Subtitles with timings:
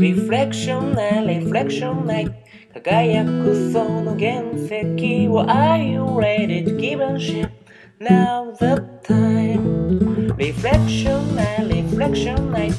[0.00, 2.44] リフレクションないリフレクションない
[2.74, 7.48] 輝くその原石を Are you ready to give a shit?
[8.00, 12.70] Now the time リフレクションないリフレクションない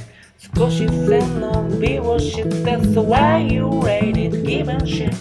[0.56, 2.44] 少し背伸びをして
[2.78, 5.14] So are you ready to give a shit?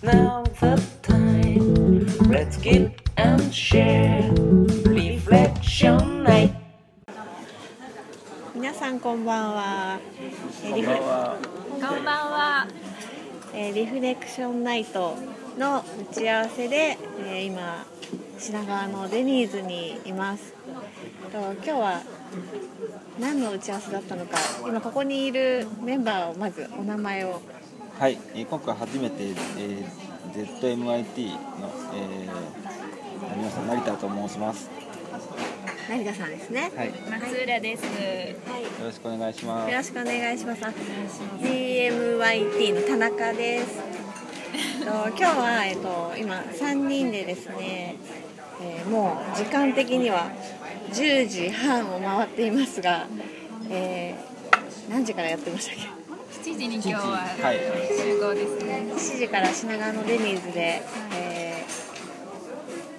[0.00, 0.91] Now the time
[2.33, 4.33] Let's get and share
[4.91, 6.51] リフレクションない
[8.55, 9.99] 皆さんこんばんは。
[10.63, 11.37] こんばんは。
[11.69, 12.67] こんばんは。
[13.53, 15.15] えーリフレクションナイト
[15.59, 17.85] の打ち合わせで、えー今
[18.39, 20.53] 品川のデニーズにいます。
[21.31, 22.01] と今日は
[23.19, 27.43] 何の打ち合わせだったのか、今ここにいるメンバーをまずお名前を。
[27.99, 34.67] はい、えー今回初めて、えー ZMIT の、えー、皆さん成田と申します。
[35.87, 36.71] 成田さんですね。
[36.75, 37.83] はい、よ松浦です。
[37.83, 37.89] は
[38.57, 38.83] い。
[38.83, 39.71] ろしくお願いします。
[39.71, 40.65] よろしくお願いします。
[40.65, 40.73] あ
[41.39, 43.77] GMYT の田中です。
[44.79, 47.95] と今日はえっと今三人でですね、
[48.61, 50.31] えーもう時間的には
[50.91, 53.05] 10時半を回っていますが、
[53.69, 54.33] えー
[54.89, 57.57] 何時からやってましたっけ？7時に今日ははい
[58.33, 58.85] 集合ですね。
[58.91, 60.81] 7時から品川のデニーズで、
[61.15, 61.83] えー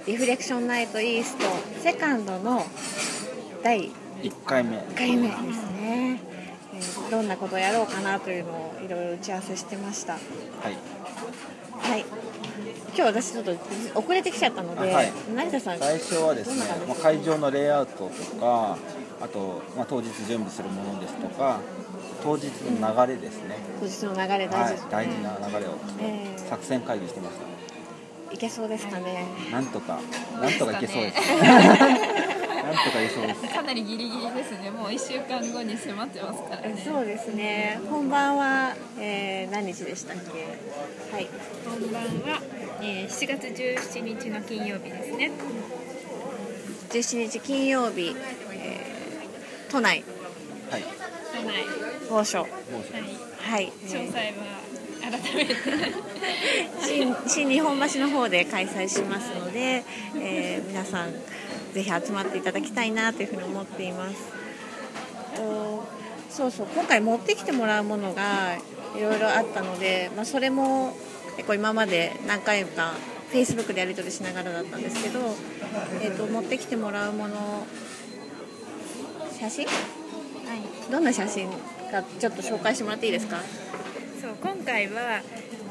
[0.07, 1.45] リフレクションナイトイースト
[1.81, 2.63] セカンドの
[3.63, 3.91] 第
[4.23, 4.77] 一回目。
[4.77, 5.39] 1回目です
[5.73, 6.21] ね、
[6.75, 10.77] えーどんなことをやろうかなというのをいろいろ打ち合わせしてましたはい。
[11.79, 12.05] はい
[12.89, 13.57] 今日私ちょっと
[13.95, 18.77] 遅れてきちゃったので、はい成田さん最初はですねまあ、会場のレイアウトとか、
[19.25, 21.61] あと、まあ、当日準備するものですとか、
[22.23, 22.45] 当日
[22.79, 23.57] の流れですね。
[23.81, 28.35] 当日の流れ大はい事ですね、、大事な流れをえー作戦会議してました。
[28.35, 29.99] いけそうですかねなんとか、
[30.41, 31.21] なんとかいけそうです。
[31.45, 33.55] なんとかいけそうです。
[33.55, 34.71] かなりギリギリですね。
[34.71, 36.83] もう一週間後に迫ってますからね。
[36.85, 41.15] そうですね本番は、えー何日でしたっけ？
[41.17, 41.29] はい
[41.65, 42.03] 本番
[42.35, 42.43] は、
[42.83, 45.31] えー、7月17日の金曜日ですね。
[46.91, 48.44] 17日金曜日、えー
[49.75, 50.05] 都内
[50.71, 50.85] はい。
[51.35, 51.65] 都内。
[52.09, 52.49] 某所もう
[52.93, 53.03] はい。
[53.41, 54.33] はい、詳細は
[55.01, 55.55] 改めて。
[56.81, 59.83] 新 新日本橋の方で開催しますので、
[60.21, 61.13] えー皆さん
[61.73, 64.15] ぜひ集まっていただきたいなというふうに思っています。
[65.35, 65.85] と
[66.31, 68.55] そうそう今回持ってきてもらうものが
[68.97, 70.97] いろいろあったので、まあ、それも
[71.37, 72.95] 結構今まで何回か
[73.33, 75.19] Facebook でやり取りしながらだったんですけど、
[76.01, 77.67] えー、と持ってきてもらうもの
[79.49, 79.67] 写真？
[79.67, 79.73] は
[80.55, 80.91] い。
[80.91, 81.49] どんな写真
[81.91, 83.41] かちょっと紹介してもらっていいですか？
[84.21, 85.21] そう今回は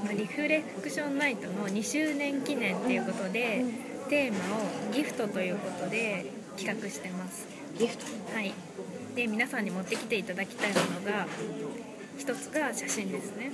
[0.04, 3.66] まあリフレクションナイトの2周年記念ということで、
[4.10, 6.26] テーマをギフトということで
[6.56, 7.48] 企画してます。
[7.80, 8.06] ギフト？
[8.36, 8.54] はい。
[9.16, 11.28] で皆さんに持ってきていただきたいものが
[12.18, 13.52] 一つが写真ですね。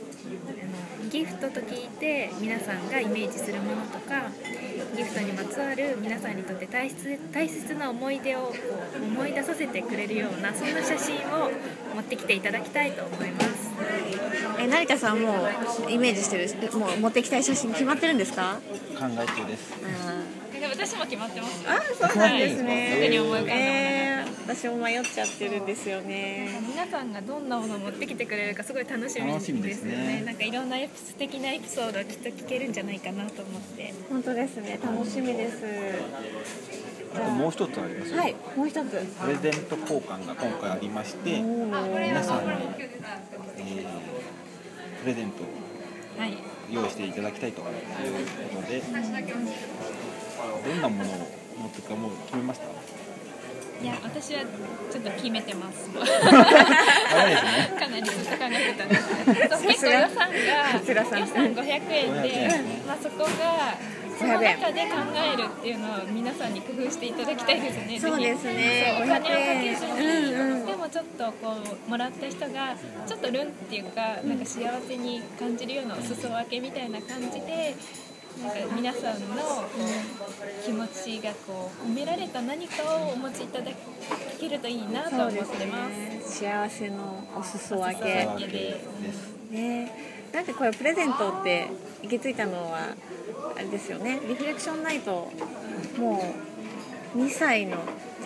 [0.48, 4.30] あのギフトと聞いて皆さんがイメージするものとか
[4.96, 8.54] ギフトにまつわる皆さんにとって大切大切な思い出を
[9.02, 11.52] 思い出させてくれるようなそんな写真を
[11.96, 13.69] 持ってきていただきたいと思います。
[14.60, 15.48] え成田さんも
[15.88, 18.60] うイメージしてるもう持ってきたい写真決まってるんですか？
[18.98, 19.74] 考え中です。
[20.60, 21.64] で私も決まってます。
[21.68, 22.66] あそうなんですはい。
[22.66, 23.56] ね、すぐに思い浮かんだものが。
[23.56, 24.10] えー
[24.50, 26.60] 私も迷っちゃってるんですよね。
[26.68, 30.24] 皆さんがどんなものを持ってきてくれるかすごい楽しみですよねですね。
[30.26, 33.94] なんかいろんなエピ素敵なエピソードをきっと聞けるんじゃないかなと思って。
[34.10, 34.80] 本当ですね。
[34.84, 35.64] 楽しみです。
[37.16, 38.18] あともう一つありますよ。
[38.18, 38.90] はいもう一つ。
[39.22, 42.52] プレゼント交換が今回ありまして、皆さんに、
[43.70, 43.86] えー
[45.02, 45.46] プレゼントを
[46.20, 46.38] はい。
[46.72, 47.66] 用意していただきたいという
[48.54, 48.90] ことで、ど
[50.76, 51.18] んなものを
[51.58, 52.66] 持っていくかもう決めました？
[53.82, 54.42] いや私は
[54.92, 55.88] ちょっと決めてます。
[55.96, 56.00] か。
[57.88, 59.08] なりずっと考えてたんです
[59.68, 60.26] 結構予算が
[60.74, 61.20] 桂さん。
[61.22, 62.50] 予算500円500で
[62.86, 63.30] まあ、そこが
[64.20, 67.98] その中で考えるっていうのを皆さんに工夫していただきたいですね。
[68.00, 69.00] そうですね。
[69.02, 69.28] お金をか
[69.64, 69.86] けず
[71.00, 71.56] ちょっとこ
[71.88, 72.76] うもらった人が
[73.08, 77.74] ちょっとルンっていうかなんか幸せに感じるようなお裾分けみたいな感じで
[78.42, 79.64] なんか皆さんの
[80.66, 83.72] 気持ちがこう込められた何かをお持ちいただ
[84.38, 85.92] けるといいなと思ってそうですます。
[85.92, 88.78] ね幸せのお裾分け分けで。
[89.52, 89.92] ね
[90.34, 91.70] なんかこれプレゼントって
[92.04, 92.80] 行き着いたのは
[93.56, 95.32] あれですよねリフレクションナイト
[95.98, 96.36] も
[97.16, 97.78] う2歳の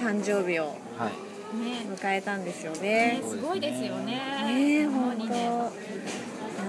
[0.02, 1.33] 誕生日をはい。
[1.54, 2.80] ね迎えたんですよね。
[2.82, 3.22] ね。
[3.24, 4.16] すごいですよね。
[4.46, 5.94] ねえ本当。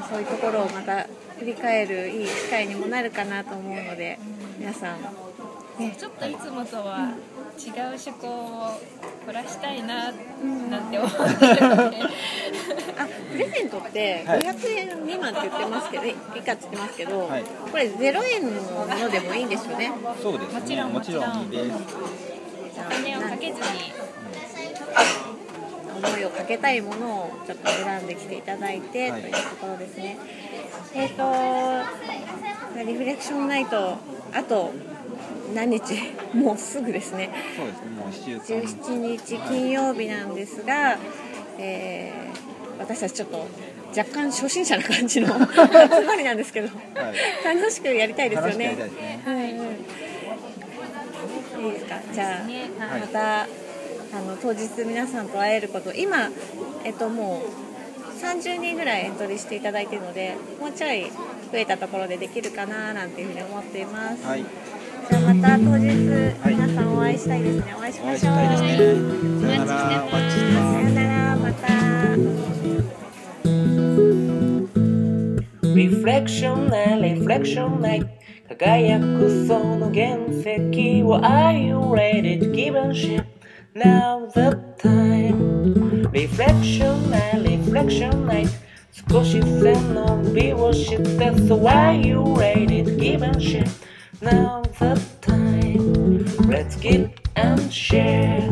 [0.08, 1.06] そういうところをまた
[1.38, 4.18] 振り返るいい機会にもなるかなと思うので
[4.58, 5.00] 皆さん。
[5.78, 5.96] ね。
[5.98, 7.14] ちょっといつもとは
[7.58, 8.80] 違う趣向を
[9.26, 10.12] 凝らしたいな
[10.70, 11.96] なんて思ってるので。
[12.96, 14.40] あプレゼントってはい。
[14.40, 17.44] 500円未満って言ってますけど、以下って言ってますけど、はい。
[17.70, 19.90] これ0円のものでもいいんですよね。
[20.22, 20.60] そうですね。
[20.60, 21.42] もちろんもちろん。
[21.42, 21.70] いいです。
[22.76, 24.03] お金をかけずに
[26.06, 29.22] 思いをかけたいものをちょっと選んできていただいて、はい。
[29.22, 30.16] というところですね。
[30.94, 31.22] えっ、と
[32.84, 33.96] リフレクションナイト
[34.32, 34.72] あと
[35.54, 35.94] 何日？
[36.34, 37.30] もうすぐですね。
[37.56, 37.90] そうですね。
[37.98, 38.60] もう1週間。
[38.62, 40.98] 17日金曜日なんですが、
[41.58, 42.44] えー
[42.76, 43.46] 私たちちょっと
[43.96, 46.68] 若干初心者な感じの 集まりなんですけど、
[47.44, 48.74] 楽しくやりたいですよね。
[48.74, 49.40] いねうんうん
[51.66, 51.94] いいですか？
[52.12, 53.46] じゃあ、また
[54.14, 56.30] あの当日皆さんと会えること今
[56.84, 57.64] えっともう
[58.22, 61.10] 30人ぐらいエントリーしていただいているのでもうちょい
[61.50, 64.24] 増えたところでできるかななんていうふうに思っています。
[64.24, 64.44] はい
[65.06, 67.74] じゃあまた当日、はい皆さんお会いしたいですね。
[67.76, 68.32] お会いしお会いましょう。
[68.32, 68.78] したいですね
[69.48, 71.68] さよならお待ちしてますさよならまた。
[75.74, 78.02] Reflection な Reflection ない
[78.48, 83.33] 輝くその原石を Are you ready to give a shit?
[83.76, 88.46] Now the time Reflection な Reflection ない
[89.10, 93.68] 少し背伸びをして So are you ready to give a shit?
[94.22, 98.48] Now the time Let's get and share